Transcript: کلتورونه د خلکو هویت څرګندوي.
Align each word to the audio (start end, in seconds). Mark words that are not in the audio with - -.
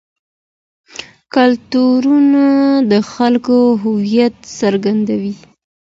کلتورونه 1.33 2.43
د 2.91 2.93
خلکو 3.11 3.57
هویت 3.83 4.35
څرګندوي. 4.59 5.33